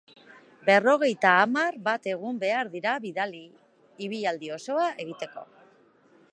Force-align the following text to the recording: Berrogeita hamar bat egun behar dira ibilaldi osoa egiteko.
Berrogeita 0.69 1.33
hamar 1.41 1.75
bat 1.89 2.09
egun 2.13 2.39
behar 2.45 2.73
dira 2.77 2.95
ibilaldi 4.07 4.53
osoa 4.59 4.91
egiteko. 5.07 5.49